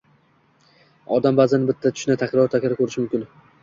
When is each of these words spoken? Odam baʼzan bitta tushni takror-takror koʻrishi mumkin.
Odam 1.19 1.39
baʼzan 1.41 1.69
bitta 1.71 1.95
tushni 1.97 2.19
takror-takror 2.25 2.79
koʻrishi 2.85 3.07
mumkin. 3.09 3.35